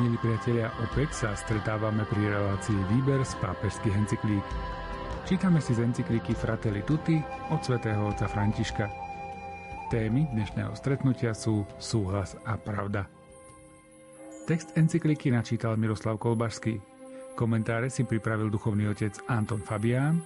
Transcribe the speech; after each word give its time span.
Milí 0.00 0.16
priatelia, 0.16 0.72
opäť 0.80 1.12
sa 1.12 1.36
stretávame 1.36 2.08
pri 2.08 2.32
relácii 2.32 2.88
Výber 2.88 3.20
z 3.20 3.36
pápežských 3.36 3.92
encyklík. 4.00 4.46
Čítame 5.28 5.60
si 5.60 5.76
z 5.76 5.84
encykliky 5.84 6.32
Fratelli 6.32 6.80
Tutti 6.88 7.20
od 7.52 7.60
svätého 7.60 8.08
otca 8.08 8.24
Františka. 8.24 8.88
Témy 9.92 10.24
dnešného 10.32 10.72
stretnutia 10.72 11.36
sú 11.36 11.68
súhlas 11.76 12.32
a 12.48 12.56
pravda. 12.56 13.12
Text 14.48 14.72
encykliky 14.72 15.28
načítal 15.28 15.76
Miroslav 15.76 16.16
Kolbašský. 16.16 16.80
Komentáre 17.36 17.92
si 17.92 18.08
pripravil 18.08 18.48
duchovný 18.48 18.88
otec 18.88 19.20
Anton 19.28 19.60
Fabián 19.60 20.24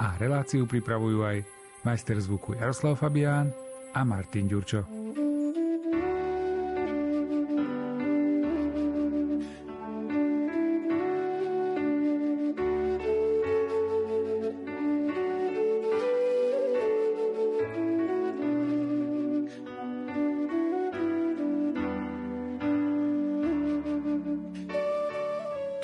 a 0.00 0.16
reláciu 0.16 0.64
pripravujú 0.64 1.28
aj 1.28 1.44
majster 1.84 2.16
zvuku 2.16 2.56
Jaroslav 2.56 2.96
Fabián 2.96 3.52
a 3.92 4.00
Martin 4.00 4.48
Ďurčo. 4.48 4.99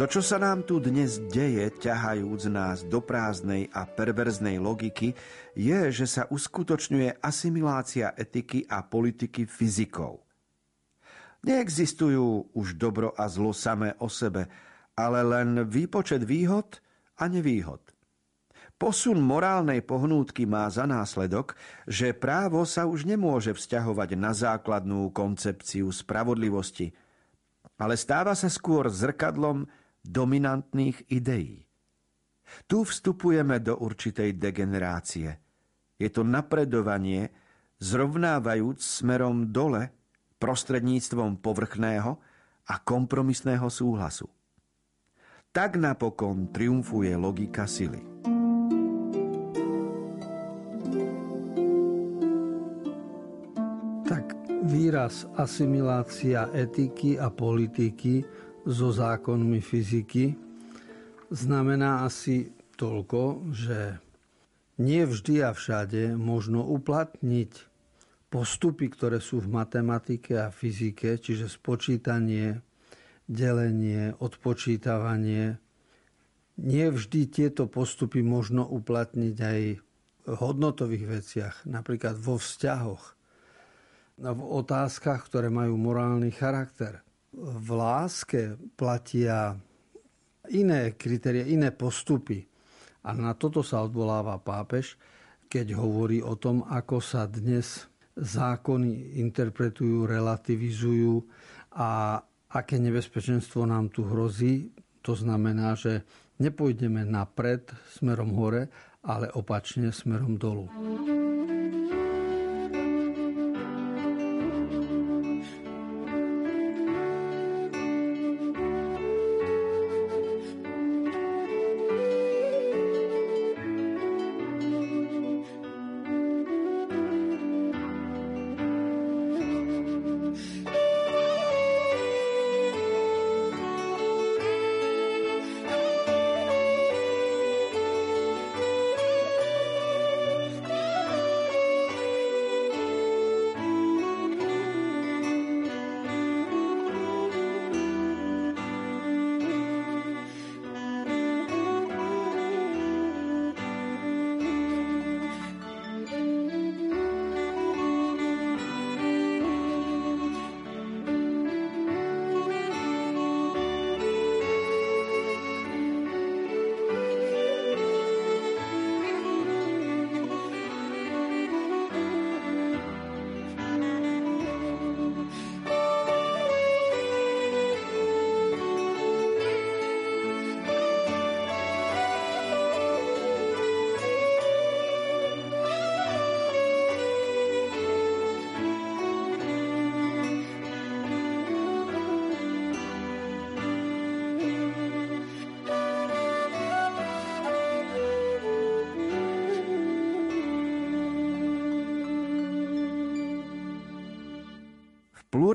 To, 0.07 0.23
čo 0.23 0.39
sa 0.39 0.39
nám 0.39 0.63
tu 0.63 0.79
dnes 0.79 1.19
deje, 1.19 1.67
ťahajúc 1.83 2.47
nás 2.47 2.87
do 2.87 3.03
prázdnej 3.03 3.67
a 3.75 3.91
perverznej 3.91 4.55
logiky, 4.63 5.19
je, 5.59 5.91
že 5.91 6.07
sa 6.07 6.31
uskutočňuje 6.31 7.19
asimilácia 7.19 8.15
etiky 8.15 8.63
a 8.71 8.87
politiky 8.87 9.51
fyzikov. 9.51 10.23
Neexistujú 11.43 12.55
už 12.55 12.79
dobro 12.79 13.19
a 13.19 13.27
zlo 13.27 13.51
samé 13.51 13.99
o 13.99 14.07
sebe, 14.07 14.47
ale 14.95 15.27
len 15.27 15.67
výpočet 15.67 16.23
výhod 16.23 16.79
a 17.19 17.27
nevýhod. 17.27 17.83
Posun 18.79 19.19
morálnej 19.19 19.83
pohnútky 19.83 20.47
má 20.47 20.71
za 20.71 20.87
následok, 20.87 21.59
že 21.83 22.15
právo 22.15 22.63
sa 22.63 22.87
už 22.87 23.11
nemôže 23.11 23.51
vzťahovať 23.59 24.15
na 24.15 24.31
základnú 24.31 25.11
koncepciu 25.11 25.91
spravodlivosti, 25.91 26.95
ale 27.75 27.99
stáva 27.99 28.39
sa 28.39 28.47
skôr 28.47 28.87
zrkadlom 28.87 29.67
dominantných 30.09 31.11
ideí. 31.11 31.67
Tu 32.71 32.79
vstupujeme 32.87 33.59
do 33.59 33.77
určitej 33.77 34.39
degenerácie. 34.39 35.35
Je 35.99 36.09
to 36.13 36.23
napredovanie, 36.23 37.33
zrovnávajúc 37.83 38.79
smerom 38.81 39.51
dole 39.51 39.91
prostredníctvom 40.37 41.41
povrchného 41.41 42.13
a 42.67 42.75
kompromisného 42.81 43.67
súhlasu. 43.67 44.29
Tak 45.53 45.81
napokon 45.81 46.53
triumfuje 46.53 47.17
logika 47.17 47.65
sily. 47.65 48.05
Tak 54.05 54.37
výraz 54.69 55.25
asimilácia 55.41 56.53
etiky 56.53 57.17
a 57.17 57.33
politiky 57.33 58.21
so 58.67 58.91
zákonmi 58.91 59.63
fyziky, 59.63 60.35
znamená 61.31 62.03
asi 62.03 62.51
toľko, 62.75 63.55
že 63.55 64.03
nie 64.83 65.07
vždy 65.07 65.47
a 65.47 65.55
všade 65.55 66.19
možno 66.19 66.67
uplatniť 66.67 67.53
postupy, 68.29 68.91
ktoré 68.91 69.23
sú 69.23 69.39
v 69.39 69.55
matematike 69.55 70.35
a 70.37 70.51
fyzike, 70.51 71.17
čiže 71.17 71.47
spočítanie, 71.47 72.61
delenie, 73.31 74.13
odpočítavanie. 74.19 75.63
Nie 76.59 76.87
vždy 76.91 77.21
tieto 77.31 77.71
postupy 77.71 78.21
možno 78.21 78.67
uplatniť 78.67 79.37
aj 79.39 79.61
v 80.27 80.35
hodnotových 80.43 81.07
veciach, 81.07 81.55
napríklad 81.71 82.19
vo 82.19 82.35
vzťahoch, 82.37 83.15
v 84.17 84.43
otázkach, 84.43 85.31
ktoré 85.31 85.55
majú 85.55 85.79
morálny 85.79 86.35
charakter 86.35 87.06
v 87.37 87.69
láske 87.77 88.57
platia 88.75 89.55
iné 90.49 90.97
kritérie, 90.97 91.53
iné 91.53 91.71
postupy. 91.71 92.49
A 93.07 93.15
na 93.15 93.37
toto 93.37 93.63
sa 93.63 93.85
odvoláva 93.85 94.41
pápež, 94.41 94.99
keď 95.47 95.79
hovorí 95.79 96.25
o 96.25 96.35
tom, 96.35 96.67
ako 96.67 96.99
sa 96.99 97.29
dnes 97.31 97.87
zákony 98.17 99.21
interpretujú, 99.21 100.09
relativizujú 100.09 101.23
a 101.77 102.19
aké 102.51 102.81
nebezpečenstvo 102.81 103.69
nám 103.69 103.93
tu 103.93 104.09
hrozí. 104.09 104.73
To 105.05 105.15
znamená, 105.15 105.77
že 105.77 106.03
nepôjdeme 106.43 107.05
napred 107.07 107.69
smerom 107.95 108.33
hore, 108.35 108.73
ale 109.07 109.31
opačne 109.31 109.95
smerom 109.95 110.35
dolu. 110.35 110.67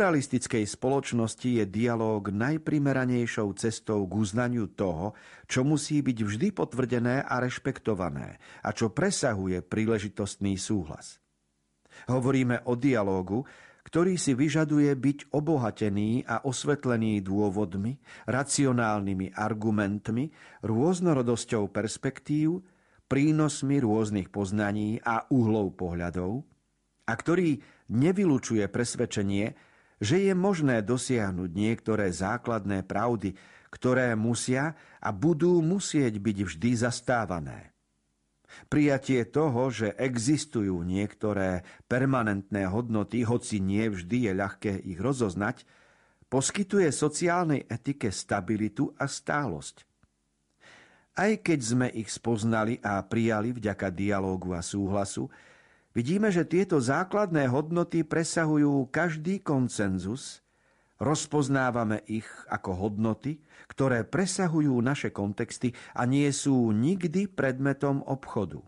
Pluralistickej 0.02 0.66
spoločnosti 0.66 1.62
je 1.62 1.66
dialóg 1.70 2.34
najprimeranejšou 2.34 3.54
cestou 3.54 4.10
k 4.10 4.18
uznaniu 4.18 4.66
toho, 4.74 5.14
čo 5.46 5.62
musí 5.62 6.02
byť 6.02 6.18
vždy 6.26 6.48
potvrdené 6.58 7.22
a 7.22 7.38
rešpektované 7.38 8.42
a 8.66 8.74
čo 8.74 8.90
presahuje 8.90 9.62
príležitostný 9.62 10.58
súhlas. 10.58 11.22
Hovoríme 12.10 12.66
o 12.66 12.74
dialógu, 12.74 13.46
ktorý 13.86 14.18
si 14.18 14.34
vyžaduje 14.34 14.90
byť 14.90 15.38
obohatený 15.38 16.26
a 16.26 16.50
osvetlený 16.50 17.22
dôvodmi, 17.22 18.02
racionálnymi 18.26 19.38
argumentmi, 19.38 20.34
rôznorodosťou 20.66 21.70
perspektív, 21.70 22.66
prínosmi 23.06 23.78
rôznych 23.78 24.34
poznaní 24.34 24.98
a 25.06 25.30
uhlov 25.30 25.78
pohľadov, 25.78 26.42
a 27.06 27.14
ktorý 27.14 27.62
nevylučuje 27.94 28.66
presvedčenie, 28.66 29.70
že 30.02 30.18
je 30.18 30.34
možné 30.34 30.82
dosiahnuť 30.82 31.50
niektoré 31.54 32.10
základné 32.10 32.82
pravdy, 32.90 33.38
ktoré 33.70 34.18
musia 34.18 34.74
a 34.98 35.14
budú 35.14 35.62
musieť 35.62 36.18
byť 36.18 36.38
vždy 36.42 36.72
zastávané. 36.74 37.72
Prijatie 38.68 39.24
toho, 39.24 39.72
že 39.72 39.96
existujú 39.96 40.84
niektoré 40.84 41.64
permanentné 41.88 42.68
hodnoty, 42.68 43.24
hoci 43.24 43.64
nie 43.64 43.88
vždy 43.88 44.28
je 44.28 44.34
ľahké 44.36 44.74
ich 44.76 45.00
rozoznať, 45.00 45.64
poskytuje 46.28 46.92
sociálnej 46.92 47.64
etike 47.72 48.12
stabilitu 48.12 48.92
a 49.00 49.08
stálosť. 49.08 49.88
Aj 51.16 51.32
keď 51.40 51.60
sme 51.60 51.88
ich 51.92 52.12
spoznali 52.12 52.80
a 52.80 53.04
prijali 53.04 53.56
vďaka 53.56 53.88
dialógu 53.92 54.56
a 54.56 54.64
súhlasu, 54.64 55.28
vidíme, 55.96 56.32
že 56.32 56.48
tieto 56.48 56.80
základné 56.80 57.48
hodnoty 57.52 58.04
presahujú 58.04 58.90
každý 58.92 59.40
koncenzus, 59.40 60.44
rozpoznávame 61.02 62.06
ich 62.06 62.28
ako 62.48 62.88
hodnoty, 62.88 63.42
ktoré 63.72 64.06
presahujú 64.06 64.78
naše 64.84 65.10
kontexty 65.10 65.74
a 65.98 66.06
nie 66.06 66.30
sú 66.30 66.70
nikdy 66.70 67.26
predmetom 67.26 68.06
obchodu. 68.06 68.62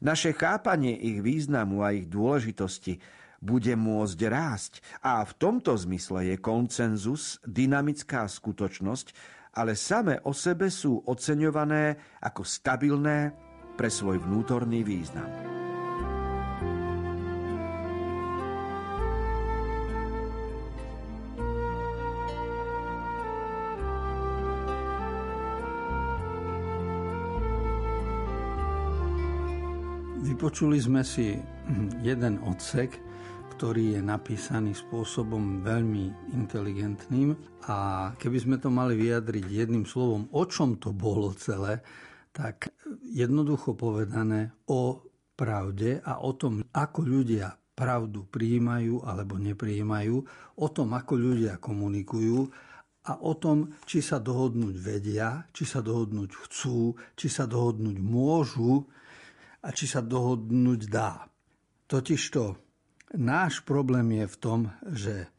Naše 0.00 0.32
chápanie 0.36 0.96
ich 0.96 1.20
významu 1.20 1.84
a 1.84 1.92
ich 1.92 2.08
dôležitosti 2.08 3.00
bude 3.44 3.76
môcť 3.76 4.20
rásť 4.28 4.72
a 5.04 5.20
v 5.20 5.32
tomto 5.36 5.76
zmysle 5.76 6.32
je 6.32 6.36
koncenzus 6.40 7.36
dynamická 7.44 8.24
skutočnosť, 8.24 9.12
ale 9.54 9.76
same 9.76 10.18
o 10.24 10.32
sebe 10.32 10.72
sú 10.72 11.04
oceňované 11.04 12.00
ako 12.24 12.42
stabilné 12.42 13.36
pre 13.76 13.92
svoj 13.92 14.24
vnútorný 14.24 14.80
význam. 14.82 15.53
Vypočuli 30.44 30.76
sme 30.76 31.00
si 31.00 31.40
jeden 32.04 32.36
odsek, 32.44 33.00
ktorý 33.56 33.96
je 33.96 34.00
napísaný 34.04 34.76
spôsobom 34.76 35.64
veľmi 35.64 36.36
inteligentným 36.36 37.32
a 37.64 38.12
keby 38.20 38.44
sme 38.44 38.56
to 38.60 38.68
mali 38.68 38.92
vyjadriť 38.92 39.40
jedným 39.40 39.88
slovom, 39.88 40.28
o 40.36 40.44
čom 40.44 40.76
to 40.76 40.92
bolo 40.92 41.32
celé, 41.32 41.80
tak 42.28 42.76
jednoducho 43.08 43.72
povedané 43.72 44.52
o 44.68 45.08
pravde 45.32 46.04
a 46.04 46.20
o 46.20 46.36
tom, 46.36 46.60
ako 46.76 47.00
ľudia 47.08 47.56
pravdu 47.72 48.28
prijímajú 48.28 49.00
alebo 49.00 49.40
neprijímajú, 49.40 50.16
o 50.60 50.66
tom, 50.68 50.92
ako 50.92 51.24
ľudia 51.24 51.56
komunikujú 51.56 52.52
a 53.08 53.16
o 53.16 53.32
tom, 53.32 53.72
či 53.88 54.04
sa 54.04 54.20
dohodnúť 54.20 54.76
vedia, 54.76 55.48
či 55.56 55.64
sa 55.64 55.80
dohodnúť 55.80 56.36
chcú, 56.44 56.92
či 57.16 57.32
sa 57.32 57.48
dohodnúť 57.48 57.96
môžu 57.96 58.84
a 59.64 59.68
či 59.72 59.88
sa 59.88 60.04
dohodnúť 60.04 60.80
dá. 60.92 61.24
Totižto 61.88 62.64
Náš 63.14 63.62
problém 63.62 64.10
je 64.18 64.26
v 64.26 64.36
tom, 64.42 64.60
že 64.90 65.30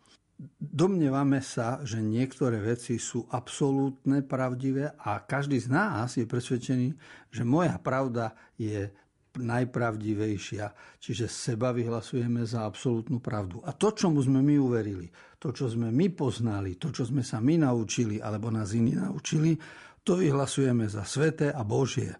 domnievame 0.59 1.43
sa, 1.43 1.83
že 1.83 1.99
niektoré 1.99 2.63
veci 2.63 2.95
sú 2.95 3.27
absolútne 3.27 4.23
pravdivé 4.23 4.95
a 4.95 5.19
každý 5.27 5.59
z 5.59 5.67
nás 5.67 6.15
je 6.15 6.23
presvedčený, 6.23 6.87
že 7.35 7.43
moja 7.43 7.75
pravda 7.75 8.31
je 8.55 8.87
najpravdivejšia. 9.35 10.65
Čiže 11.03 11.27
seba 11.27 11.75
vyhlasujeme 11.75 12.47
za 12.47 12.63
absolútnu 12.63 13.19
pravdu. 13.19 13.59
A 13.67 13.75
to, 13.75 13.91
čomu 13.91 14.23
sme 14.23 14.39
my 14.39 14.55
uverili, 14.55 15.11
to, 15.35 15.51
čo 15.51 15.67
sme 15.67 15.91
my 15.91 16.07
poznali, 16.15 16.79
to, 16.79 16.95
čo 16.95 17.03
sme 17.03 17.27
sa 17.27 17.43
my 17.43 17.59
naučili, 17.59 18.23
alebo 18.23 18.47
nás 18.47 18.71
iní 18.71 18.95
naučili, 18.95 19.59
to 19.99 20.15
vyhlasujeme 20.15 20.87
za 20.87 21.03
sveté 21.03 21.51
a 21.51 21.67
Božie. 21.67 22.15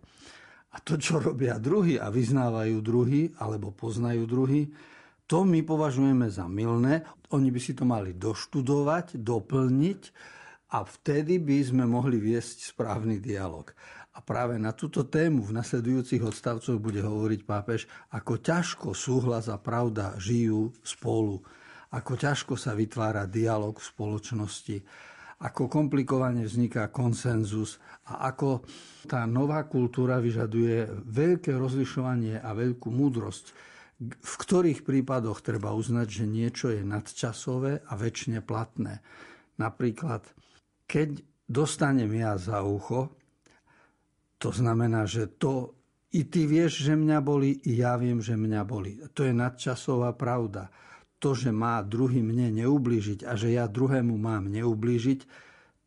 A 0.75 0.83
to, 0.83 0.99
čo 0.99 1.23
robia 1.23 1.55
druhý 1.55 1.95
a 1.95 2.11
vyznávajú 2.11 2.77
druhý, 2.83 3.31
alebo 3.39 3.71
poznajú 3.71 4.27
druhý, 4.27 4.67
to 5.25 5.47
my 5.47 5.63
považujeme 5.63 6.27
za 6.27 6.45
milné. 6.45 7.01
Oni 7.31 7.49
by 7.49 7.59
si 7.63 7.73
to 7.73 7.87
mali 7.87 8.13
doštudovať, 8.13 9.17
doplniť 9.23 10.01
a 10.75 10.83
vtedy 10.83 11.39
by 11.39 11.57
sme 11.63 11.87
mohli 11.87 12.19
viesť 12.19 12.75
správny 12.75 13.23
dialog. 13.23 13.71
A 14.15 14.23
práve 14.23 14.55
na 14.55 14.71
túto 14.71 15.07
tému 15.07 15.43
v 15.43 15.55
nasledujúcich 15.55 16.23
odstavcoch 16.23 16.79
bude 16.79 17.03
hovoriť 17.03 17.41
pápež, 17.43 17.87
ako 18.15 18.39
ťažko 18.39 18.87
súhlas 18.95 19.51
a 19.51 19.59
pravda 19.59 20.15
žijú 20.19 20.71
spolu, 20.83 21.43
ako 21.91 22.13
ťažko 22.15 22.53
sa 22.59 22.75
vytvára 22.75 23.27
dialog 23.27 23.75
v 23.79 23.89
spoločnosti, 23.91 24.77
ako 25.43 25.67
komplikovane 25.67 26.47
vzniká 26.47 26.87
konsenzus 26.93 27.81
a 28.07 28.31
ako 28.31 28.63
tá 29.09 29.27
nová 29.27 29.67
kultúra 29.67 30.23
vyžaduje 30.23 30.87
veľké 31.11 31.51
rozlišovanie 31.55 32.39
a 32.39 32.55
veľkú 32.55 32.87
múdrosť 32.87 33.75
v 34.03 34.33
ktorých 34.43 34.83
prípadoch 34.83 35.39
treba 35.39 35.71
uznať, 35.71 36.07
že 36.07 36.25
niečo 36.27 36.67
je 36.67 36.83
nadčasové 36.83 37.79
a 37.87 37.93
väčšine 37.95 38.43
platné. 38.43 38.99
Napríklad, 39.55 40.27
keď 40.83 41.23
dostanem 41.47 42.11
ja 42.11 42.35
za 42.35 42.59
ucho, 42.59 43.15
to 44.35 44.51
znamená, 44.51 45.07
že 45.07 45.31
to 45.39 45.71
i 46.11 46.27
ty 46.27 46.43
vieš, 46.43 46.83
že 46.83 46.99
mňa 46.99 47.19
boli, 47.23 47.55
i 47.71 47.79
ja 47.79 47.95
viem, 47.95 48.19
že 48.19 48.35
mňa 48.35 48.61
boli. 48.67 48.99
To 49.15 49.23
je 49.23 49.31
nadčasová 49.31 50.11
pravda. 50.15 50.67
To, 51.25 51.33
že 51.33 51.49
má 51.49 51.81
druhý 51.81 52.21
mne 52.21 52.53
neublížiť 52.53 53.25
a 53.25 53.33
že 53.33 53.57
ja 53.57 53.65
druhému 53.65 54.13
mám 54.13 54.45
neublížiť, 54.45 55.25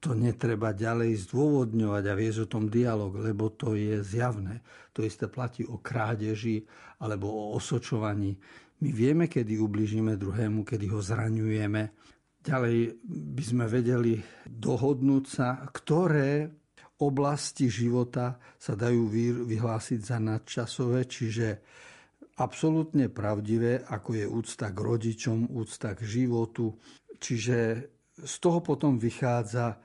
to 0.03 0.15
netreba 0.15 0.75
ďalej 0.75 1.31
zdôvodňovať 1.31 2.05
a 2.07 2.19
viesť 2.19 2.39
o 2.43 2.51
tom 2.51 2.67
dialog, 2.67 3.15
lebo 3.19 3.55
to 3.55 3.79
je 3.79 4.03
zjavné. 4.03 4.63
To 4.95 5.07
isté 5.07 5.31
platí 5.31 5.63
o 5.63 5.79
krádeži 5.79 6.67
alebo 7.03 7.31
o 7.31 7.55
osočovaní. 7.55 8.35
My 8.83 8.91
vieme, 8.91 9.31
kedy 9.31 9.59
ubližíme 9.59 10.19
druhému, 10.19 10.67
kedy 10.67 10.87
ho 10.91 10.99
zraňujeme. 10.99 11.83
Ďalej 12.43 12.99
by 13.39 13.45
sme 13.47 13.67
vedeli 13.71 14.19
dohodnúť 14.47 15.25
sa, 15.27 15.63
ktoré 15.71 16.51
oblasti 16.99 17.71
života 17.71 18.43
sa 18.59 18.75
dajú 18.75 19.07
vyhlásiť 19.47 20.01
za 20.03 20.19
nadčasové, 20.19 21.07
čiže 21.07 21.49
absolútne 22.39 23.11
pravdivé, 23.11 23.83
ako 23.83 24.11
je 24.15 24.27
úcta 24.27 24.71
k 24.71 24.79
rodičom, 24.79 25.51
úcta 25.53 25.99
k 25.99 26.01
životu. 26.07 26.79
Čiže 27.19 27.59
z 28.15 28.35
toho 28.39 28.63
potom 28.63 28.99
vychádza, 28.99 29.83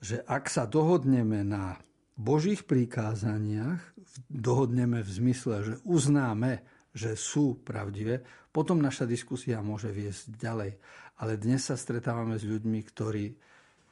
že 0.00 0.24
ak 0.24 0.48
sa 0.48 0.64
dohodneme 0.64 1.44
na 1.44 1.76
Božích 2.16 2.64
prikázaniach, 2.64 3.80
dohodneme 4.28 5.04
v 5.04 5.10
zmysle, 5.10 5.54
že 5.64 5.74
uznáme, 5.84 6.64
že 6.96 7.14
sú 7.14 7.60
pravdivé, 7.60 8.24
potom 8.50 8.82
naša 8.82 9.06
diskusia 9.06 9.62
môže 9.62 9.92
viesť 9.94 10.34
ďalej. 10.36 10.72
Ale 11.20 11.36
dnes 11.36 11.68
sa 11.68 11.76
stretávame 11.76 12.40
s 12.40 12.48
ľuďmi, 12.48 12.80
ktorí 12.82 13.24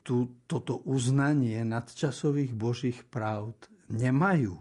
tú, 0.02 0.40
toto 0.48 0.80
uznanie 0.88 1.60
nadčasových 1.62 2.56
Božích 2.56 3.04
pravd 3.06 3.68
nemajú. 3.92 4.56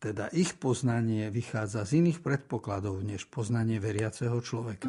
Teda 0.00 0.32
ich 0.32 0.56
poznanie 0.56 1.28
vychádza 1.28 1.84
z 1.84 2.00
iných 2.00 2.24
predpokladov, 2.24 3.04
než 3.04 3.28
poznanie 3.28 3.76
veriaceho 3.76 4.40
človeka. 4.40 4.88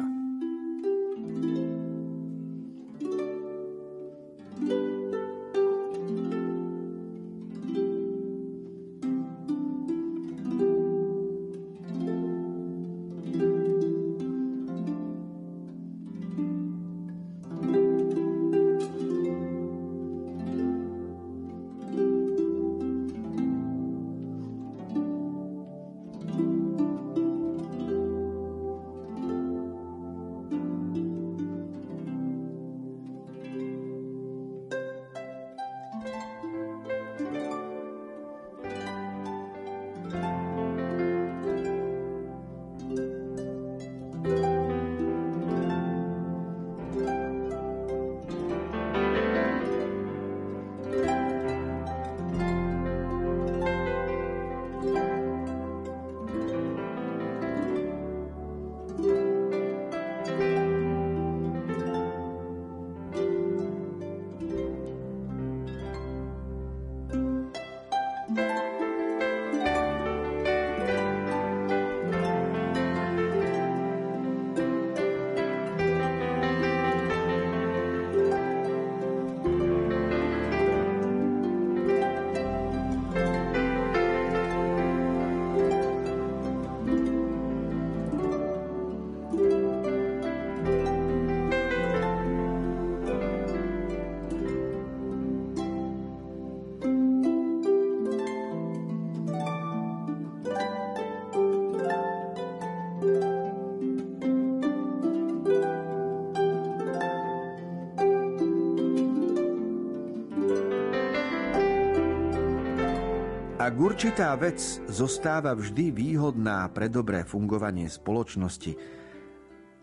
Ak 113.62 113.78
určitá 113.78 114.34
vec 114.34 114.58
zostáva 114.90 115.54
vždy 115.54 115.94
výhodná 115.94 116.66
pre 116.74 116.90
dobré 116.90 117.22
fungovanie 117.22 117.86
spoločnosti, 117.86 118.74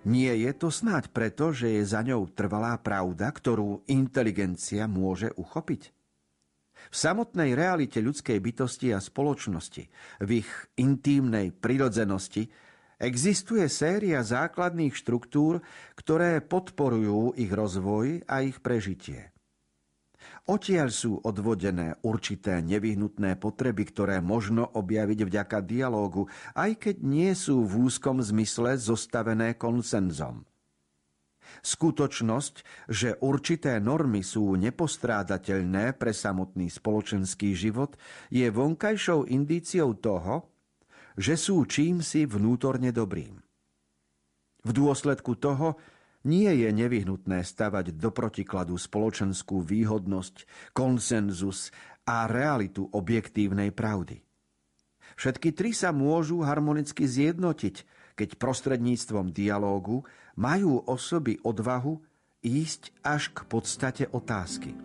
nie 0.03 0.33
je 0.36 0.51
to 0.51 0.67
snáď 0.67 1.07
preto, 1.15 1.55
že 1.55 1.79
je 1.79 1.88
za 1.88 2.03
ňou 2.03 2.27
trvalá 2.36 2.75
pravda, 2.75 3.31
ktorú 3.31 3.88
inteligencia 3.88 4.83
môže 4.83 5.31
uchopiť? 5.31 5.95
V 6.91 6.95
samotnej 7.00 7.55
realite 7.55 8.03
ľudskej 8.03 8.43
bytosti 8.43 8.91
a 8.91 9.00
spoločnosti, 9.00 9.88
v 10.27 10.43
ich 10.43 10.51
intímnej 10.75 11.55
prirodzenosti, 11.55 12.51
existuje 13.00 13.63
séria 13.71 14.19
základných 14.27 14.91
štruktúr, 14.91 15.63
ktoré 15.95 16.43
podporujú 16.43 17.39
ich 17.39 17.48
rozvoj 17.48 18.27
a 18.27 18.43
ich 18.43 18.59
prežitie. 18.59 19.31
Odtiaľ 20.50 20.89
sú 20.89 21.22
odvodené 21.22 22.01
určité 22.01 22.58
nevyhnutné 22.65 23.38
potreby, 23.38 23.86
ktoré 23.86 24.18
možno 24.18 24.65
objaviť 24.65 25.29
vďaka 25.29 25.62
dialógu, 25.62 26.25
aj 26.58 26.89
keď 26.89 26.96
nie 27.06 27.29
sú 27.38 27.70
v 27.70 27.86
úzkom 27.86 28.18
zmysle 28.18 28.74
zostavené 28.82 29.53
konsenzom. 29.53 30.50
Skutočnosť, 31.62 32.65
že 32.89 33.22
určité 33.22 33.77
normy 33.77 34.25
sú 34.25 34.58
nepostrádateľné 34.58 35.94
pre 35.94 36.18
samotný 36.18 36.74
spoločenský 36.74 37.53
život, 37.53 37.94
je 38.34 38.50
vonkajšou 38.50 39.29
indíciou 39.29 39.94
toho, 40.01 40.50
že 41.13 41.38
sú 41.38 41.62
čím 41.70 42.01
si 42.01 42.25
vnútorne 42.25 42.89
dobrým. 42.89 43.38
V 44.65 44.72
dôsledku 44.74 45.38
toho 45.38 45.77
nie 46.28 46.52
je 46.52 46.70
nevyhnutné 46.74 47.46
stavať 47.46 47.96
do 47.96 48.10
protikladu 48.12 48.76
spoločenskú 48.76 49.64
výhodnosť, 49.64 50.44
konsenzus 50.76 51.72
a 52.04 52.28
realitu 52.28 52.90
objektívnej 52.92 53.72
pravdy. 53.72 54.26
Všetky 55.16 55.52
tri 55.52 55.72
sa 55.76 55.92
môžu 55.92 56.44
harmonicky 56.48 57.04
zjednotiť, 57.04 57.84
keď 58.16 58.36
prostredníctvom 58.36 59.32
dialógu 59.32 60.04
majú 60.36 60.84
osoby 60.88 61.40
odvahu 61.44 62.00
ísť 62.44 62.96
až 63.04 63.32
k 63.36 63.40
podstate 63.48 64.04
otázky. 64.12 64.76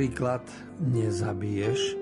Napríklad 0.00 0.48
nezabiješ, 0.80 1.92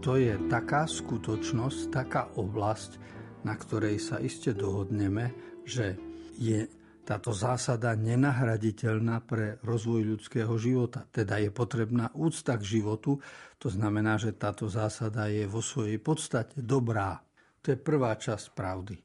to 0.00 0.16
je 0.16 0.40
taká 0.48 0.88
skutočnosť, 0.88 1.92
taká 1.92 2.32
oblasť, 2.32 2.96
na 3.44 3.60
ktorej 3.60 4.00
sa 4.00 4.16
iste 4.24 4.56
dohodneme, 4.56 5.28
že 5.60 6.00
je 6.40 6.64
táto 7.04 7.36
zásada 7.36 7.92
nenahraditeľná 7.92 9.20
pre 9.28 9.60
rozvoj 9.60 10.16
ľudského 10.16 10.48
života. 10.56 11.04
Teda 11.12 11.36
je 11.36 11.52
potrebná 11.52 12.08
úcta 12.16 12.56
k 12.56 12.80
životu, 12.80 13.20
to 13.60 13.68
znamená, 13.68 14.16
že 14.16 14.40
táto 14.40 14.64
zásada 14.72 15.28
je 15.28 15.44
vo 15.44 15.60
svojej 15.60 16.00
podstate 16.00 16.56
dobrá. 16.64 17.20
To 17.60 17.68
je 17.68 17.76
prvá 17.76 18.16
časť 18.16 18.56
pravdy. 18.56 18.96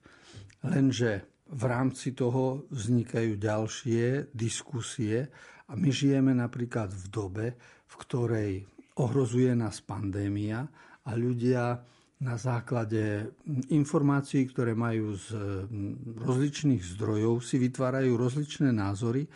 Lenže 0.63 1.43
v 1.51 1.63
rámci 1.67 2.15
toho 2.15 2.63
vznikajú 2.71 3.35
ďalšie 3.35 4.31
diskusie 4.31 5.27
a 5.67 5.75
my 5.75 5.91
žijeme 5.91 6.31
napríklad 6.31 6.95
v 6.95 7.05
dobe, 7.11 7.47
v 7.95 8.03
ktorej 8.03 8.51
ohrozuje 8.99 9.55
nás 9.55 9.79
pandémia 9.79 10.67
a 11.07 11.15
ľudia 11.15 11.79
na 12.19 12.35
základe 12.35 13.31
informácií, 13.71 14.51
ktoré 14.51 14.75
majú 14.75 15.15
z 15.15 15.31
rozličných 16.19 16.83
zdrojov, 16.95 17.39
si 17.39 17.55
vytvárajú 17.55 18.19
rozličné 18.19 18.75
názory 18.75 19.27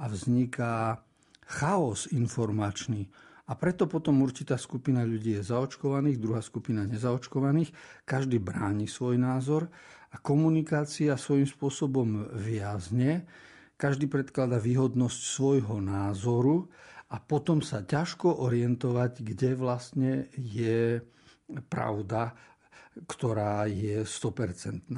a 0.00 0.08
vzniká 0.08 1.00
chaos 1.44 2.08
informačný. 2.08 3.08
A 3.46 3.54
preto 3.54 3.86
potom 3.86 4.24
určitá 4.24 4.58
skupina 4.58 5.06
ľudí 5.06 5.38
je 5.38 5.48
zaočkovaných, 5.48 6.18
druhá 6.18 6.42
skupina 6.42 6.82
nezaočkovaných. 6.82 7.70
Každý 8.02 8.42
bráni 8.42 8.90
svoj 8.90 9.22
názor 9.22 9.70
a 10.10 10.16
komunikácia 10.18 11.14
svojím 11.14 11.46
spôsobom 11.46 12.26
viazne. 12.34 13.28
Každý 13.78 14.08
predklada 14.08 14.58
výhodnosť 14.58 15.20
svojho 15.20 15.78
názoru 15.78 16.66
a 17.06 17.16
potom 17.22 17.62
sa 17.62 17.86
ťažko 17.86 18.42
orientovať, 18.42 19.22
kde 19.22 19.50
vlastne 19.54 20.12
je 20.34 20.98
pravda, 21.70 22.34
ktorá 23.06 23.70
je 23.70 24.02
100%. 24.02 24.90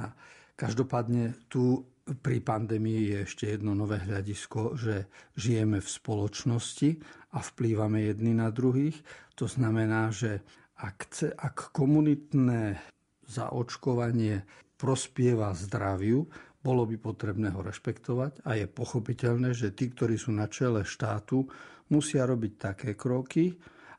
Každopádne 0.57 1.37
tu 1.53 1.85
pri 2.09 2.41
pandémii 2.41 3.13
je 3.13 3.19
ešte 3.29 3.45
jedno 3.53 3.77
nové 3.77 4.01
hľadisko, 4.01 4.81
že 4.81 5.13
žijeme 5.37 5.85
v 5.85 5.89
spoločnosti 5.89 6.91
a 7.37 7.39
vplývame 7.45 8.09
jedni 8.09 8.33
na 8.33 8.49
druhých. 8.49 8.97
To 9.37 9.45
znamená, 9.45 10.09
že 10.09 10.41
ak, 10.81 11.13
ak 11.37 11.77
komunitné 11.77 12.81
zaočkovanie 13.29 14.49
prospieva 14.81 15.53
zdraviu, 15.53 16.25
bolo 16.59 16.89
by 16.89 16.97
potrebné 16.99 17.55
ho 17.55 17.61
rešpektovať 17.63 18.43
a 18.43 18.57
je 18.59 18.67
pochopiteľné, 18.67 19.55
že 19.55 19.71
tí, 19.77 19.93
ktorí 19.93 20.19
sú 20.19 20.35
na 20.35 20.51
čele 20.51 20.83
štátu, 20.83 21.47
musia 21.93 22.25
robiť 22.29 22.53
také 22.57 22.91
kroky, 22.95 23.53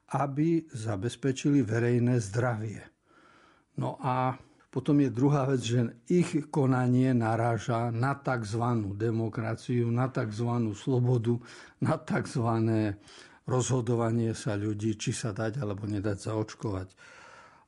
aby 0.09 0.65
zabezpečili 0.65 1.61
verejné 1.61 2.17
zdravie. 2.17 2.81
No 3.77 3.95
a 4.01 4.33
potom 4.69 5.01
je 5.01 5.09
druhá 5.09 5.49
vec, 5.49 5.65
že 5.65 6.05
ich 6.13 6.49
konanie 6.53 7.09
naráža 7.17 7.89
na 7.89 8.13
tzv. 8.13 8.61
demokraciu, 8.93 9.89
na 9.89 10.13
tzv. 10.13 10.49
slobodu, 10.77 11.41
na 11.81 11.97
tzv. 11.97 12.49
rozhodovanie 13.49 14.37
sa 14.37 14.53
ľudí, 14.53 14.93
či 14.93 15.09
sa 15.09 15.33
dať 15.33 15.57
alebo 15.57 15.89
nedať 15.89 16.17
zaočkovať. 16.21 16.89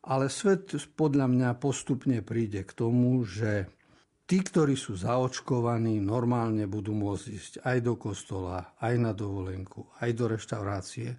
Ale 0.02 0.30
svet 0.30 0.78
podľa 0.94 1.26
mňa 1.30 1.50
postupne 1.58 2.22
príde 2.22 2.66
k 2.66 2.72
tomu, 2.74 3.22
že 3.26 3.70
tí, 4.32 4.40
ktorí 4.40 4.80
sú 4.80 4.96
zaočkovaní, 4.96 6.00
normálne 6.00 6.64
budú 6.64 6.96
môcť 6.96 7.26
ísť 7.36 7.54
aj 7.68 7.78
do 7.84 8.00
kostola, 8.00 8.80
aj 8.80 8.96
na 8.96 9.12
dovolenku, 9.12 9.92
aj 10.00 10.10
do 10.16 10.32
reštaurácie 10.32 11.12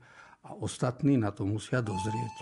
a 0.49 0.57
ostatní 0.57 1.21
na 1.21 1.29
to 1.29 1.45
musia 1.45 1.85
dozrieť. 1.85 2.37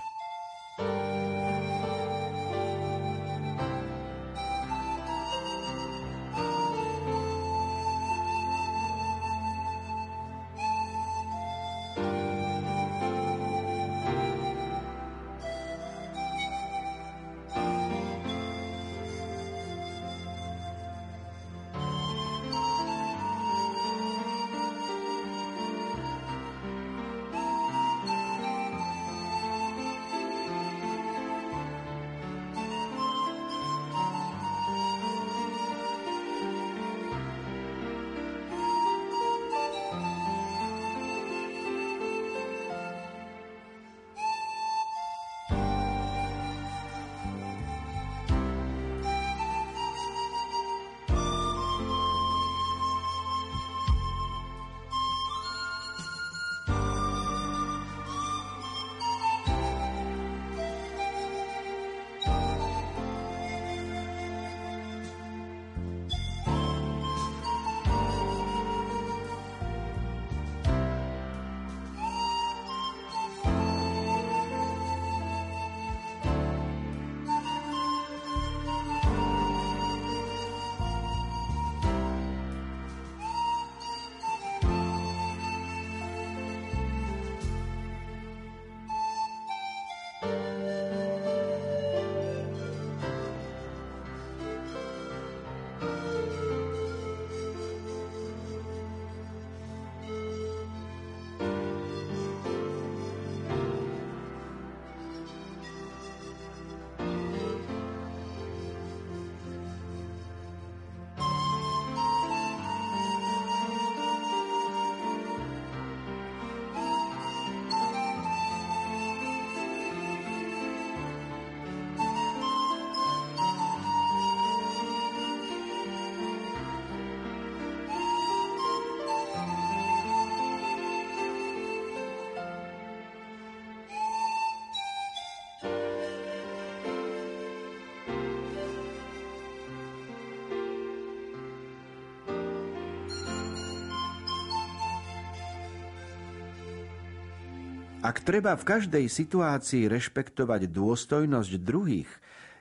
Ak 148.10 148.26
treba 148.26 148.58
v 148.58 148.66
každej 148.66 149.06
situácii 149.06 149.86
rešpektovať 149.86 150.66
dôstojnosť 150.66 151.52
druhých, 151.62 152.10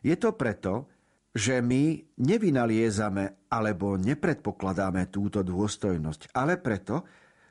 je 0.05 0.13
to 0.13 0.29
preto, 0.37 0.85
že 1.33 1.57
my 1.57 2.05
nevynaliezame 2.21 3.49
alebo 3.49 3.97
nepredpokladáme 3.97 5.09
túto 5.09 5.41
dôstojnosť, 5.41 6.37
ale 6.37 6.61
preto, 6.61 7.01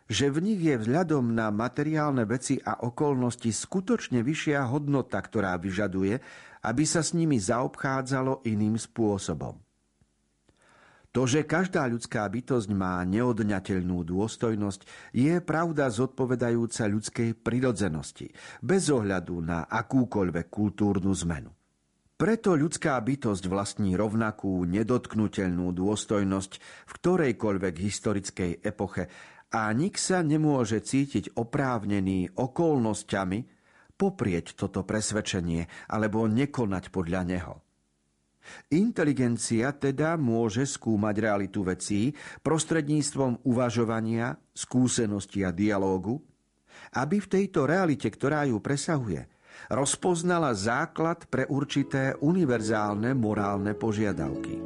že 0.07 0.31
v 0.31 0.39
nich 0.47 0.63
je 0.63 0.79
vzhľadom 0.79 1.35
na 1.35 1.51
materiálne 1.51 2.23
veci 2.23 2.63
a 2.63 2.87
okolnosti 2.87 3.51
skutočne 3.51 4.23
vyššia 4.23 4.63
hodnota, 4.71 5.19
ktorá 5.19 5.59
vyžaduje, 5.59 6.23
aby 6.71 6.85
sa 6.87 7.03
s 7.03 7.19
nimi 7.19 7.43
zaobchádzalo 7.43 8.47
iným 8.47 8.79
spôsobom. 8.79 9.59
To, 11.17 11.25
že 11.25 11.49
každá 11.49 11.89
ľudská 11.89 12.29
bytosť 12.29 12.69
má 12.77 13.01
neodňateľnú 13.09 14.05
dôstojnosť, 14.05 14.81
je 15.17 15.41
pravda 15.41 15.89
zodpovedajúca 15.89 16.85
ľudskej 16.85 17.31
prirodzenosti, 17.33 18.29
bez 18.61 18.93
ohľadu 18.93 19.41
na 19.41 19.65
akúkoľvek 19.67 20.47
kultúrnu 20.53 21.11
zmenu. 21.25 21.51
Preto 22.19 22.59
ľudská 22.59 22.99
bytosť 22.99 23.47
vlastní 23.47 23.95
rovnakú 23.95 24.67
nedotknutelnú 24.67 25.71
dôstojnosť 25.71 26.53
v 26.61 26.93
ktorejkoľvek 26.99 27.75
historickej 27.79 28.53
epoche 28.67 29.07
a 29.55 29.71
nik 29.71 29.95
sa 29.97 30.21
nemôže 30.21 30.83
cítiť 30.83 31.39
oprávnený 31.39 32.37
okolnosťami 32.37 33.39
poprieť 33.95 34.59
toto 34.59 34.83
presvedčenie 34.83 35.89
alebo 35.89 36.27
nekonať 36.27 36.91
podľa 36.91 37.23
neho. 37.23 37.68
Inteligencia 38.73 39.73
teda 39.73 40.19
môže 40.21 40.65
skúmať 40.65 41.15
realitu 41.19 41.65
vecí 41.65 42.13
prostredníctvom 42.45 43.45
uvažovania, 43.49 44.37
skúsenosti 44.53 45.43
a 45.45 45.51
dialógu, 45.55 46.21
aby 46.95 47.21
v 47.21 47.29
tejto 47.29 47.69
realite, 47.69 48.09
ktorá 48.09 48.49
ju 48.49 48.61
presahuje– 48.61 49.27
rozpoznala 49.67 50.55
základ 50.55 51.27
pre 51.27 51.45
určité 51.51 52.15
univerzálne 52.23 53.13
morálne 53.13 53.75
požiadavky. 53.75 54.57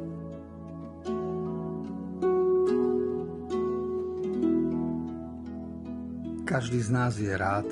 Každý 6.43 6.79
z 6.85 6.89
nás 6.93 7.17
je 7.17 7.33
rád, 7.33 7.65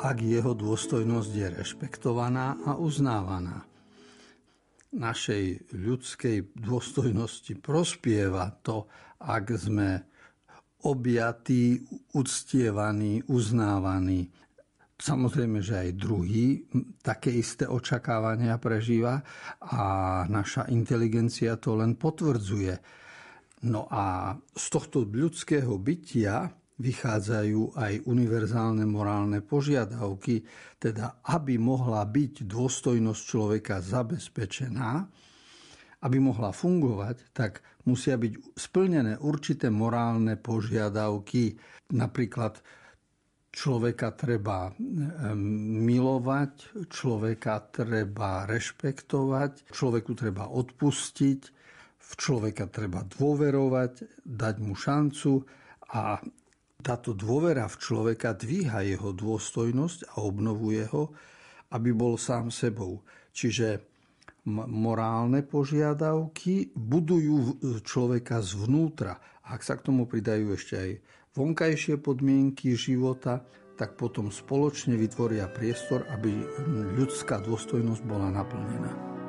ak 0.00 0.16
jeho 0.24 0.56
dôstojnosť 0.56 1.32
je 1.36 1.48
rešpektovaná 1.52 2.56
a 2.64 2.80
uznávaná. 2.80 3.68
Našej 4.92 5.72
ľudskej 5.72 6.52
dôstojnosti 6.52 7.56
prospieva 7.64 8.52
to, 8.60 8.86
ak 9.24 9.56
sme 9.56 10.04
objatí, 10.84 11.80
uctievaní, 12.12 13.24
uznávaní 13.24 14.28
Samozrejme, 15.02 15.58
že 15.58 15.82
aj 15.82 15.98
druhý 15.98 16.62
také 17.02 17.34
isté 17.34 17.66
očakávania 17.66 18.54
prežíva 18.62 19.18
a 19.58 19.82
naša 20.30 20.70
inteligencia 20.70 21.58
to 21.58 21.74
len 21.74 21.98
potvrdzuje. 21.98 22.78
No 23.66 23.90
a 23.90 24.38
z 24.54 24.64
tohto 24.70 25.02
ľudského 25.02 25.74
bytia 25.82 26.54
vychádzajú 26.80 27.76
aj 27.76 28.08
univerzálne 28.08 28.86
morálne 28.88 29.44
požiadavky, 29.44 30.46
teda 30.80 31.20
aby 31.28 31.60
mohla 31.60 32.04
byť 32.06 32.48
dôstojnosť 32.48 33.22
človeka 33.26 33.84
zabezpečená, 33.84 34.90
aby 36.02 36.16
mohla 36.18 36.50
fungovať, 36.50 37.34
tak 37.36 37.62
musia 37.86 38.18
byť 38.18 38.56
splnené 38.56 39.20
určité 39.20 39.68
morálne 39.68 40.34
požiadavky, 40.40 41.54
napríklad 41.92 42.58
Človeka 43.52 44.16
treba 44.16 44.72
milovať, 45.84 46.72
človeka 46.88 47.68
treba 47.68 48.48
rešpektovať, 48.48 49.68
človeku 49.68 50.16
treba 50.16 50.48
odpustiť, 50.48 51.40
v 52.00 52.12
človeka 52.16 52.64
treba 52.72 53.04
dôverovať, 53.04 54.24
dať 54.24 54.54
mu 54.56 54.72
šancu 54.72 55.44
a 55.92 56.16
táto 56.82 57.14
dôvera 57.14 57.70
v 57.70 57.78
človeka 57.78 58.34
dvíha 58.34 58.82
jeho 58.82 59.14
dôstojnosť 59.14 60.12
a 60.12 60.26
obnovuje 60.26 60.84
ho, 60.90 61.14
aby 61.72 61.94
bol 61.94 62.18
sám 62.18 62.50
sebou. 62.50 63.00
Čiže 63.32 63.80
morálne 64.50 65.46
požiadavky 65.46 66.74
budujú 66.74 67.62
človeka 67.86 68.42
zvnútra. 68.42 69.22
Ak 69.46 69.62
sa 69.62 69.78
k 69.78 69.86
tomu 69.86 70.10
pridajú 70.10 70.58
ešte 70.58 70.74
aj 70.74 70.90
vonkajšie 71.38 72.02
podmienky 72.02 72.74
života, 72.74 73.46
tak 73.78 73.96
potom 73.96 74.28
spoločne 74.28 74.98
vytvoria 74.98 75.48
priestor, 75.48 76.04
aby 76.12 76.34
ľudská 76.98 77.40
dôstojnosť 77.40 78.02
bola 78.04 78.28
naplnená. 78.34 79.21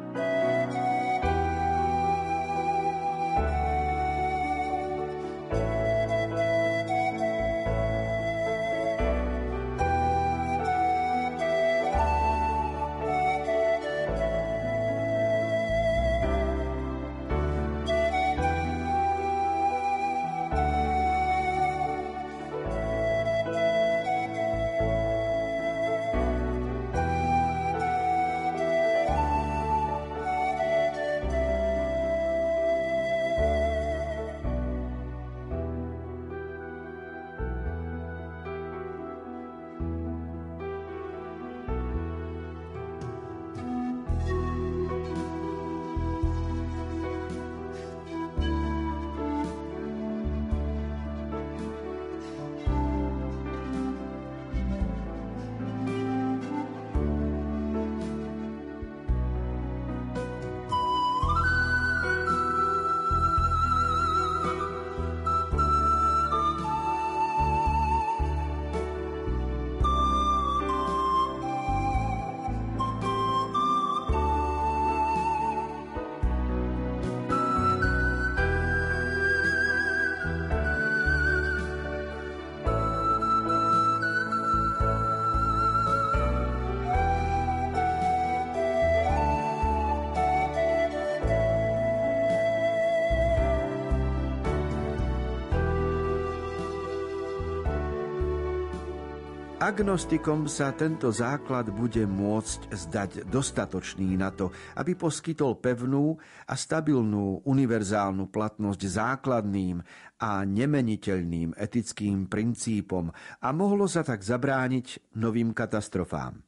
Agnostikom 99.64 100.44
sa 100.52 100.76
tento 100.76 101.08
základ 101.08 101.72
bude 101.72 102.04
môcť 102.04 102.68
zdať 102.68 103.12
dostatočný 103.32 104.20
na 104.20 104.28
to, 104.28 104.52
aby 104.76 104.92
poskytol 104.92 105.56
pevnú 105.56 106.20
a 106.52 106.60
stabilnú 106.60 107.48
univerzálnu 107.48 108.28
platnosť 108.28 108.82
základným 108.84 109.80
a 110.20 110.44
nemeniteľným 110.44 111.56
etickým 111.56 112.28
princípom 112.28 113.08
a 113.16 113.48
mohlo 113.56 113.88
sa 113.88 114.04
tak 114.04 114.20
zabrániť 114.20 115.16
novým 115.16 115.56
katastrofám. 115.56 116.44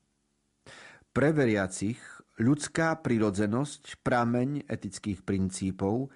Pre 1.16 1.30
veriacich 1.32 2.04
ľudská 2.44 3.00
prirodzenosť, 3.00 4.04
prameň 4.04 4.68
etických 4.68 5.24
princípov, 5.24 6.12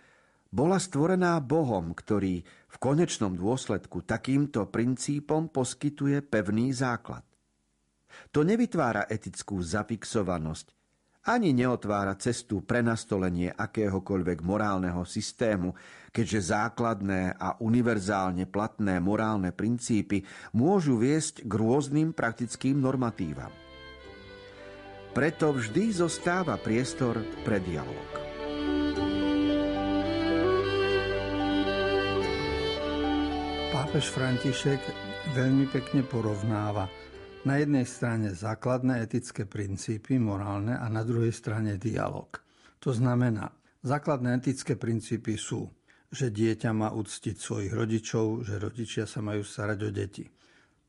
bola 0.52 0.76
stvorená 0.76 1.40
Bohom, 1.40 1.96
ktorý 1.96 2.44
v 2.70 2.76
konečnom 2.78 3.34
dôsledku 3.34 4.06
takýmto 4.06 4.70
princípom 4.70 5.50
poskytuje 5.50 6.22
pevný 6.22 6.70
základ. 6.70 7.26
To 8.30 8.46
nevytvára 8.46 9.10
etickú 9.10 9.58
zafixovanosť, 9.62 10.78
ani 11.30 11.52
neotvára 11.52 12.16
cestu 12.16 12.64
pre 12.64 12.80
nastolenie 12.80 13.52
akéhokoľvek 13.52 14.40
morálneho 14.42 15.04
systému, 15.04 15.76
keďže 16.10 16.56
základné 16.56 17.36
a 17.36 17.60
univerzálne 17.60 18.48
platné 18.48 18.98
morálne 19.04 19.52
princípy 19.52 20.24
môžu 20.56 20.98
viesť 20.98 21.46
k 21.46 21.52
rôznym 21.54 22.16
praktickým 22.16 22.80
normatívam. 22.80 23.52
Preto 25.12 25.52
vždy 25.54 25.92
zostáva 25.92 26.56
priestor 26.56 27.20
pre 27.44 27.60
dialog. 27.62 28.29
Pápež 33.80 34.12
František 34.12 34.84
veľmi 35.40 35.72
pekne 35.72 36.04
porovnáva 36.04 36.92
na 37.48 37.64
jednej 37.64 37.88
strane 37.88 38.36
základné 38.36 39.00
etické 39.08 39.48
princípy 39.48 40.20
morálne 40.20 40.76
a 40.76 40.84
na 40.92 41.00
druhej 41.08 41.32
strane 41.32 41.80
dialog. 41.80 42.28
To 42.84 42.92
znamená, 42.92 43.56
základné 43.80 44.36
etické 44.44 44.76
princípy 44.76 45.40
sú, 45.40 45.72
že 46.12 46.28
dieťa 46.28 46.76
má 46.76 46.92
uctiť 46.92 47.40
svojich 47.40 47.72
rodičov, 47.72 48.44
že 48.44 48.60
rodičia 48.60 49.08
sa 49.08 49.24
majú 49.24 49.48
starať 49.48 49.80
o 49.88 49.90
deti. 49.96 50.28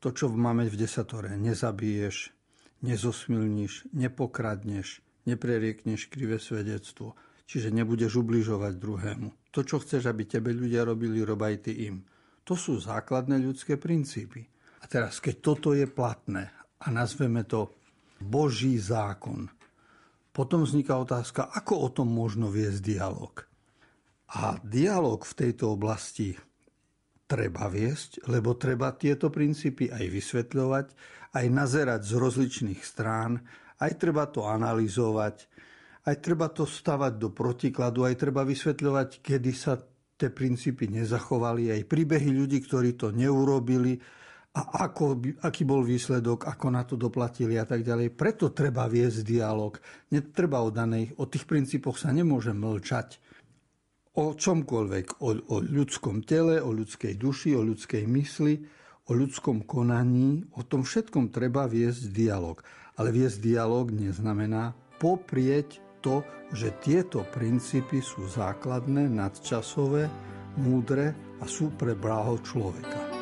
To, 0.03 0.11
čo 0.11 0.27
máme 0.27 0.67
v 0.67 0.75
desatore, 0.75 1.39
nezabiješ, 1.39 2.35
nezosmilníš, 2.83 3.87
nepokradneš, 3.95 4.99
nepreriekneš 5.31 6.11
krivé 6.11 6.43
svedectvo, 6.43 7.15
čiže 7.47 7.71
nebudeš 7.71 8.19
ubližovať 8.19 8.73
druhému. 8.75 9.55
To, 9.55 9.63
čo 9.63 9.79
chceš, 9.79 10.11
aby 10.11 10.27
tebe 10.27 10.51
ľudia 10.51 10.83
robili, 10.83 11.23
rob 11.23 11.39
aj 11.39 11.71
ty 11.71 11.87
im. 11.87 12.03
To 12.45 12.57
sú 12.57 12.81
základné 12.81 13.37
ľudské 13.37 13.77
princípy. 13.77 14.45
A 14.81 14.89
teraz, 14.89 15.21
keď 15.21 15.35
toto 15.41 15.77
je 15.77 15.85
platné 15.85 16.49
a 16.81 16.89
nazveme 16.89 17.45
to 17.45 17.69
Boží 18.17 18.81
zákon, 18.81 19.49
potom 20.31 20.63
vzniká 20.63 20.95
otázka, 20.97 21.51
ako 21.51 21.73
o 21.75 21.89
tom 21.91 22.09
možno 22.09 22.47
viesť 22.47 22.79
dialog. 22.81 23.33
A 24.31 24.55
dialog 24.63 25.27
v 25.27 25.37
tejto 25.37 25.75
oblasti 25.75 26.33
treba 27.27 27.67
viesť, 27.67 28.27
lebo 28.31 28.55
treba 28.55 28.95
tieto 28.95 29.27
princípy 29.27 29.91
aj 29.91 30.05
vysvetľovať, 30.07 30.87
aj 31.35 31.45
nazerať 31.47 32.01
z 32.03 32.13
rozličných 32.15 32.81
strán, 32.83 33.43
aj 33.79 33.91
treba 33.99 34.27
to 34.27 34.47
analyzovať, 34.47 35.47
aj 36.07 36.15
treba 36.19 36.47
to 36.51 36.63
stavať 36.63 37.13
do 37.19 37.29
protikladu, 37.31 38.07
aj 38.07 38.15
treba 38.19 38.47
vysvetľovať, 38.47 39.19
kedy 39.19 39.51
sa 39.51 39.79
tie 40.21 40.29
princípy 40.29 40.85
nezachovali, 40.85 41.73
aj 41.73 41.89
príbehy 41.89 42.29
ľudí, 42.29 42.61
ktorí 42.61 42.93
to 42.93 43.09
neurobili, 43.09 43.97
a 44.51 44.83
ako, 44.83 45.23
aký 45.47 45.63
bol 45.63 45.79
výsledok, 45.79 46.43
ako 46.43 46.67
na 46.75 46.83
to 46.83 46.99
doplatili 46.99 47.55
a 47.55 47.63
tak 47.63 47.87
ďalej. 47.87 48.11
Preto 48.11 48.51
treba 48.51 48.83
viesť 48.83 49.23
dialog. 49.23 49.79
Netreba 50.11 50.59
o 50.59 50.67
danej, 50.67 51.15
o 51.15 51.23
tých 51.23 51.47
princípoch 51.47 51.95
sa 51.95 52.11
nemôže 52.11 52.51
mlčať. 52.51 53.15
O 54.19 54.35
čomkoľvek, 54.35 55.23
o, 55.23 55.29
o 55.39 55.55
ľudskom 55.63 56.27
tele, 56.27 56.59
o 56.59 56.75
ľudskej 56.75 57.15
duši, 57.15 57.55
o 57.55 57.63
ľudskej 57.63 58.03
mysli, 58.11 58.59
o 59.07 59.15
ľudskom 59.15 59.63
konaní, 59.63 60.43
o 60.59 60.67
tom 60.67 60.83
všetkom 60.83 61.31
treba 61.31 61.63
viesť 61.71 62.11
dialog. 62.11 62.59
Ale 62.99 63.15
viesť 63.15 63.39
dialog 63.39 63.87
neznamená 63.87 64.75
poprieť 64.99 65.79
to, 66.01 66.25
že 66.51 66.75
tieto 66.83 67.23
princípy 67.31 68.03
sú 68.03 68.27
základné, 68.27 69.07
nadčasové, 69.07 70.09
múdre 70.59 71.15
a 71.39 71.47
sú 71.47 71.71
pre 71.79 71.95
bláho 71.95 72.41
človeka. 72.43 73.20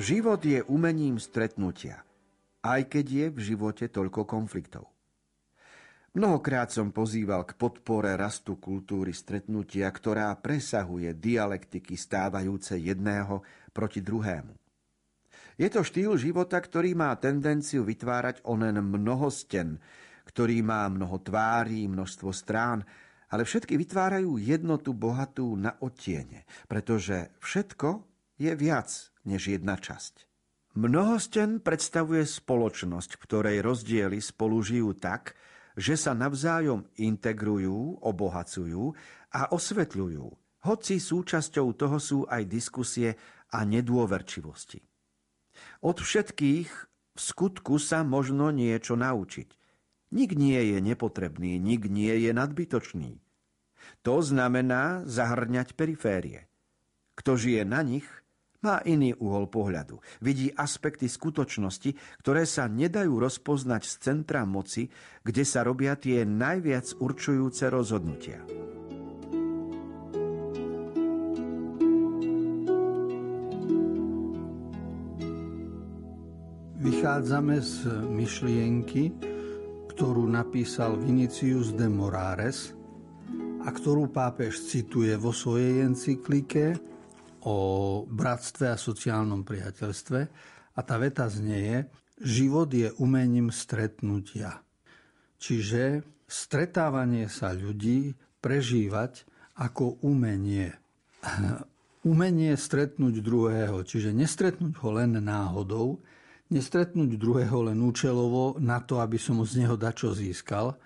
Život 0.00 0.40
je 0.40 0.64
umením 0.64 1.20
stretnutia, 1.20 2.00
aj 2.64 2.88
keď 2.88 3.04
je 3.04 3.26
v 3.36 3.38
živote 3.52 3.84
toľko 3.92 4.24
konfliktov. 4.24 4.88
Mnohokrát 6.16 6.72
som 6.72 6.88
pozýval 6.88 7.44
k 7.44 7.52
podpore 7.60 8.16
rastu 8.16 8.56
kultúry 8.56 9.12
stretnutia, 9.12 9.92
ktorá 9.92 10.32
presahuje 10.40 11.12
dialektiky 11.12 12.00
stávajúce 12.00 12.80
jedného 12.80 13.44
proti 13.76 14.00
druhému. 14.00 14.56
Je 15.60 15.68
to 15.68 15.84
štýl 15.84 16.16
života, 16.16 16.56
ktorý 16.56 16.96
má 16.96 17.12
tendenciu 17.20 17.84
vytvárať 17.84 18.40
onen 18.48 18.80
mnohosten, 18.80 19.76
ktorý 20.24 20.64
má 20.64 20.88
mnoho 20.88 21.20
tvárí, 21.20 21.84
množstvo 21.92 22.32
strán, 22.32 22.88
ale 23.28 23.44
všetky 23.44 23.76
vytvárajú 23.76 24.40
jednotu 24.40 24.96
bohatú 24.96 25.60
na 25.60 25.76
odtiene, 25.84 26.48
pretože 26.72 27.36
všetko 27.44 28.09
je 28.40 28.52
viac 28.56 28.88
než 29.28 29.52
jedna 29.52 29.76
časť. 29.76 30.24
Mnohosten 30.80 31.60
predstavuje 31.60 32.24
spoločnosť, 32.24 33.20
ktorej 33.20 33.60
rozdiely 33.60 34.22
spolu 34.22 34.64
žijú 34.64 34.96
tak, 34.96 35.36
že 35.76 35.98
sa 36.00 36.16
navzájom 36.16 36.88
integrujú, 36.96 38.00
obohacujú 38.00 38.96
a 39.36 39.50
osvetľujú, 39.52 40.26
hoci 40.64 40.94
súčasťou 41.00 41.66
toho 41.76 41.98
sú 42.00 42.18
aj 42.28 42.42
diskusie 42.48 43.16
a 43.50 43.66
nedôverčivosti. 43.66 44.80
Od 45.84 45.96
všetkých 46.00 46.70
v 47.16 47.20
skutku 47.20 47.76
sa 47.76 48.06
možno 48.06 48.52
niečo 48.54 48.96
naučiť. 48.96 49.48
Nik 50.10 50.30
nie 50.34 50.58
je 50.74 50.78
nepotrebný, 50.82 51.58
nik 51.58 51.86
nie 51.86 52.14
je 52.24 52.30
nadbytočný. 52.34 53.22
To 54.04 54.22
znamená 54.22 55.02
zahrňať 55.06 55.74
periférie. 55.74 56.46
Kto 57.16 57.36
žije 57.36 57.64
na 57.64 57.82
nich, 57.84 58.06
má 58.60 58.84
iný 58.84 59.16
uhol 59.16 59.48
pohľadu. 59.48 60.00
Vidí 60.20 60.52
aspekty 60.52 61.08
skutočnosti, 61.08 61.96
ktoré 62.20 62.44
sa 62.44 62.68
nedajú 62.68 63.16
rozpoznať 63.16 63.82
z 63.88 63.94
centra 64.00 64.44
moci, 64.44 64.88
kde 65.24 65.44
sa 65.44 65.64
robia 65.64 65.96
tie 65.96 66.24
najviac 66.28 67.00
určujúce 67.00 67.72
rozhodnutia. 67.72 68.44
Vychádzame 76.80 77.60
z 77.60 77.92
myšlienky, 78.08 79.12
ktorú 79.92 80.24
napísal 80.24 80.96
Vinicius 80.96 81.76
de 81.76 81.84
Morares 81.92 82.72
a 83.60 83.68
ktorú 83.68 84.08
pápež 84.08 84.64
cituje 84.64 85.12
vo 85.20 85.28
svojej 85.28 85.84
encyklike 85.84 86.89
o 87.46 87.56
bratstve 88.08 88.72
a 88.72 88.80
sociálnom 88.80 89.44
priateľstve 89.44 90.20
a 90.76 90.80
tá 90.80 90.96
veta 90.96 91.26
znieje, 91.26 91.88
život 92.20 92.68
je 92.72 92.92
umením 93.00 93.48
stretnutia. 93.48 94.60
Čiže 95.40 96.04
stretávanie 96.28 97.26
sa 97.32 97.56
ľudí 97.56 98.12
prežívať 98.44 99.24
ako 99.56 100.04
umenie. 100.04 100.72
umenie 102.04 102.56
stretnúť 102.56 103.20
druhého, 103.20 103.84
čiže 103.84 104.12
nestretnúť 104.16 104.74
ho 104.80 104.90
len 104.96 105.20
náhodou, 105.20 106.00
nestretnúť 106.48 107.20
druhého 107.20 107.72
len 107.72 107.78
účelovo 107.80 108.56
na 108.58 108.80
to, 108.80 108.98
aby 108.98 109.20
som 109.20 109.40
z 109.44 109.64
neho 109.64 109.76
dačo 109.76 110.16
získal, 110.16 110.76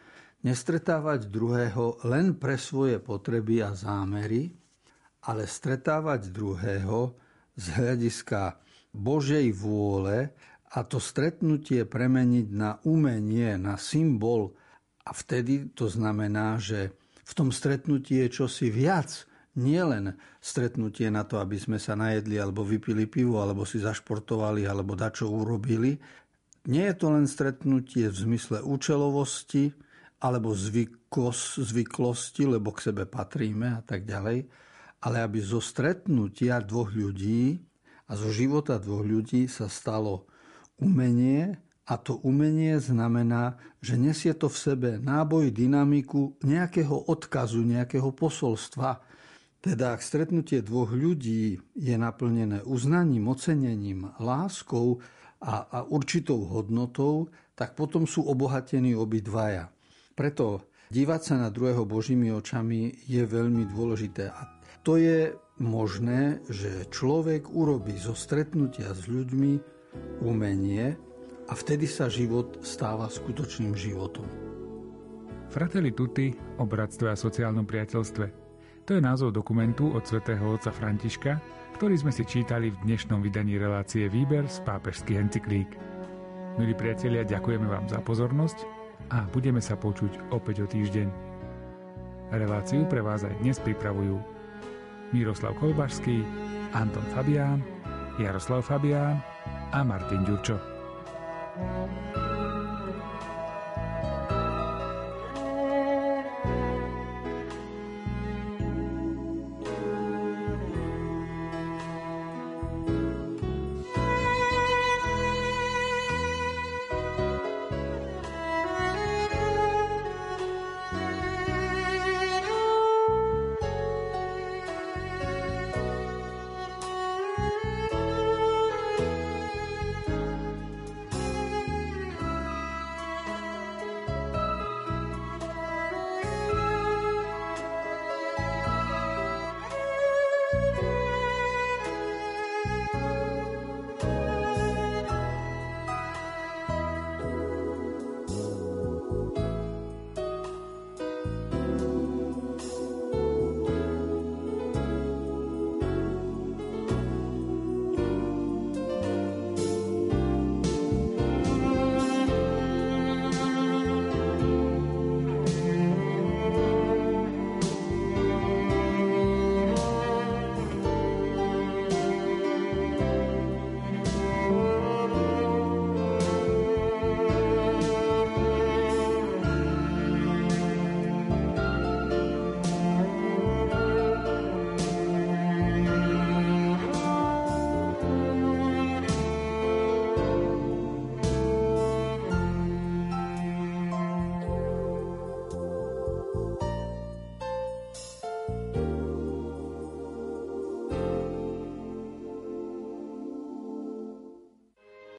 nestretávať 0.45 1.31
druhého 1.31 2.05
len 2.05 2.37
pre 2.37 2.61
svoje 2.61 3.01
potreby 3.01 3.65
a 3.65 3.73
zámery, 3.73 4.53
ale 5.25 5.49
stretávať 5.49 6.29
druhého 6.33 7.17
z 7.57 7.65
hľadiska 7.75 8.61
Božej 8.93 9.51
vôle 9.57 10.31
a 10.75 10.79
to 10.83 10.99
stretnutie 10.99 11.87
premeniť 11.87 12.47
na 12.51 12.83
umenie, 12.85 13.55
na 13.57 13.79
symbol. 13.79 14.53
A 15.07 15.15
vtedy 15.15 15.71
to 15.73 15.87
znamená, 15.87 16.59
že 16.59 16.93
v 17.25 17.33
tom 17.33 17.49
stretnutí 17.55 18.21
je 18.21 18.29
čosi 18.29 18.69
viac, 18.69 19.25
nielen 19.55 20.19
stretnutie 20.43 21.07
na 21.15 21.23
to, 21.23 21.39
aby 21.39 21.55
sme 21.57 21.79
sa 21.79 21.95
najedli 21.95 22.37
alebo 22.43 22.67
vypili 22.67 23.07
pivo, 23.07 23.39
alebo 23.39 23.63
si 23.63 23.79
zašportovali, 23.79 24.67
alebo 24.67 24.99
dačo 24.99 25.31
urobili. 25.31 25.95
Nie 26.67 26.91
je 26.91 26.97
to 26.99 27.07
len 27.15 27.31
stretnutie 27.31 28.11
v 28.11 28.17
zmysle 28.17 28.65
účelovosti 28.65 29.71
alebo 30.25 30.57
zvykos, 30.57 31.61
zvyklosti, 31.61 32.49
lebo 32.49 32.73
k 32.73 32.91
sebe 32.91 33.05
patríme 33.05 33.79
a 33.79 33.83
tak 33.85 34.09
ďalej, 34.09 34.49
ale 35.05 35.21
aby 35.21 35.45
zo 35.45 35.61
stretnutia 35.61 36.65
dvoch 36.65 36.97
ľudí 36.97 37.61
a 38.09 38.17
zo 38.17 38.33
života 38.33 38.81
dvoch 38.81 39.05
ľudí 39.05 39.45
sa 39.53 39.69
stalo 39.69 40.25
umenie 40.81 41.61
a 41.85 42.01
to 42.01 42.17
umenie 42.25 42.81
znamená, 42.81 43.61
že 43.85 44.01
nesie 44.01 44.33
to 44.33 44.49
v 44.49 44.57
sebe 44.57 44.91
náboj, 44.97 45.53
dynamiku 45.53 46.41
nejakého 46.41 47.13
odkazu, 47.13 47.61
nejakého 47.61 48.09
posolstva, 48.17 49.05
teda 49.61 49.97
ak 49.97 50.01
stretnutie 50.01 50.65
dvoch 50.65 50.93
ľudí 50.93 51.61
je 51.77 51.95
naplnené 51.97 52.65
uznaním, 52.65 53.29
ocenením, 53.29 54.13
láskou 54.17 55.05
a, 55.41 55.69
a 55.69 55.79
určitou 55.85 56.49
hodnotou, 56.49 57.29
tak 57.53 57.77
potom 57.77 58.09
sú 58.09 58.25
obohatení 58.25 58.97
obidvaja. 58.97 59.69
Preto 60.17 60.69
dívať 60.89 61.21
sa 61.21 61.35
na 61.37 61.49
druhého 61.53 61.85
Božími 61.85 62.33
očami 62.33 63.09
je 63.09 63.25
veľmi 63.25 63.69
dôležité. 63.73 64.33
A 64.33 64.54
to 64.85 65.01
je 65.01 65.33
možné, 65.59 66.45
že 66.47 66.87
človek 66.93 67.51
urobí 67.51 67.97
zo 67.97 68.13
stretnutia 68.13 68.93
s 68.93 69.09
ľuďmi 69.09 69.53
umenie 70.23 70.95
a 71.49 71.53
vtedy 71.57 71.89
sa 71.89 72.13
život 72.13 72.63
stáva 72.63 73.09
skutočným 73.09 73.73
životom. 73.75 74.29
Fratelli 75.49 75.91
Tutti 75.91 76.31
o 76.61 76.65
bratstve 76.69 77.11
a 77.11 77.17
sociálnom 77.17 77.65
priateľstve– 77.65 78.27
to 78.85 78.93
je 78.93 79.01
názov 79.01 79.33
dokumentu 79.33 79.97
od 79.97 80.05
svätého 80.05 80.45
otca 80.45 80.69
Františka, 80.69 81.41
ktorý 81.81 81.97
sme 81.97 82.13
si 82.13 82.21
čítali 82.29 82.69
v 82.69 82.77
dnešnom 82.85 83.25
vydaní 83.25 83.57
relácie 83.57 84.13
Výber 84.13 84.45
z 84.45 84.61
pápežských 84.61 85.25
encyklík. 85.25 85.73
Milí 86.61 86.77
priatelia, 86.77 87.25
ďakujeme 87.25 87.65
vám 87.65 87.89
za 87.89 88.05
pozornosť 88.05 88.69
a 89.09 89.25
budeme 89.33 89.65
sa 89.65 89.81
počuť 89.81 90.29
opäť 90.37 90.57
o 90.61 90.67
týždeň. 90.69 91.09
Reláciu 92.37 92.85
pre 92.85 93.01
vás 93.01 93.25
aj 93.25 93.41
dnes 93.41 93.57
pripravujú 93.57 94.21
Miroslav 95.15 95.55
Kolbašský, 95.63 96.27
Anton 96.75 97.07
Fabián, 97.15 97.63
Jaroslav 98.19 98.67
Fabián 98.67 99.23
a 99.71 99.87
Martin 99.87 100.27
Ďurčo. 100.27 100.59
thank 101.55 102.17
you 102.17 102.34